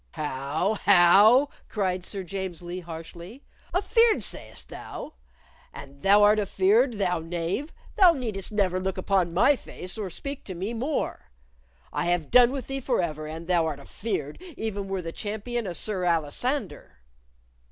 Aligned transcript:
"How! 0.13 0.73
how!" 0.85 1.49
cried 1.69 2.03
Sir 2.03 2.23
James 2.23 2.63
Lee, 2.63 2.79
harshly. 2.79 3.43
"Afeard, 3.71 4.23
sayst 4.23 4.69
thou? 4.69 5.13
An 5.75 5.99
thou 5.99 6.23
art 6.23 6.39
afeard, 6.39 6.93
thou 6.97 7.19
knave, 7.19 7.71
thou 7.97 8.11
needst 8.11 8.51
never 8.51 8.79
look 8.79 8.97
upon 8.97 9.31
my 9.31 9.55
face 9.55 9.99
or 9.99 10.09
speak 10.09 10.43
to 10.45 10.55
me 10.55 10.73
more! 10.73 11.29
I 11.93 12.05
have 12.05 12.31
done 12.31 12.51
with 12.51 12.65
thee 12.65 12.79
forever 12.81 13.27
an 13.27 13.45
thou 13.45 13.67
art 13.67 13.79
afeard 13.79 14.41
even 14.57 14.87
were 14.87 15.03
the 15.03 15.11
champion 15.11 15.67
a 15.67 15.75
Sir 15.75 16.03
Alisander." 16.03 16.97